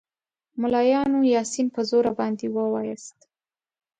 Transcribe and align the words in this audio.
ملایانو 0.61 1.19
یاسین 1.35 1.67
په 1.75 1.81
زوره 1.89 2.11
باندې 2.19 2.45
ووایاست. 2.49 3.19